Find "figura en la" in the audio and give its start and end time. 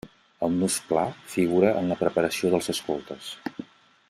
1.35-1.99